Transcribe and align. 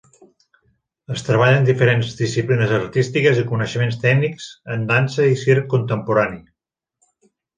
Es 1.15 1.23
treballen 1.27 1.67
diferents 1.67 2.15
disciplines 2.21 2.73
artístiques 2.77 3.41
i 3.43 3.45
coneixements 3.53 3.99
tècnics 4.07 4.47
en 4.77 4.89
dansa 4.93 5.27
i 5.35 5.39
circ 5.45 5.71
contemporani. 5.77 6.41